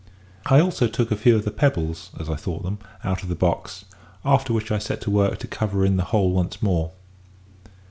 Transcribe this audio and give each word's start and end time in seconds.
I 0.47 0.59
also 0.59 0.87
took 0.87 1.11
a 1.11 1.15
few 1.15 1.35
of 1.35 1.45
the 1.45 1.51
pebbles 1.51 2.09
(as 2.19 2.27
I 2.27 2.35
thought 2.35 2.63
them) 2.63 2.79
out 3.03 3.21
of 3.21 3.29
the 3.29 3.35
box; 3.35 3.85
after 4.25 4.51
which 4.51 4.71
I 4.71 4.79
set 4.79 4.99
to 5.01 5.11
work 5.11 5.37
to 5.37 5.47
cover 5.47 5.85
in 5.85 5.97
the 5.97 6.05
whole 6.05 6.31
once 6.31 6.59
more. 6.59 6.93